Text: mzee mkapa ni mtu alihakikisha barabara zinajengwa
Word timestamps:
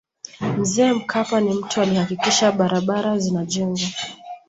mzee 0.57 0.93
mkapa 0.93 1.41
ni 1.41 1.53
mtu 1.53 1.81
alihakikisha 1.81 2.51
barabara 2.51 3.17
zinajengwa 3.19 3.89